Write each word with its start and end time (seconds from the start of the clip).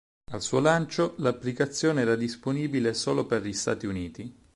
Al 0.31 0.41
suo 0.41 0.59
lancio, 0.59 1.13
l'applicazione 1.17 2.01
era 2.01 2.15
disponibile 2.15 2.95
solo 2.95 3.27
per 3.27 3.43
gli 3.43 3.53
Stati 3.53 3.85
Uniti. 3.85 4.35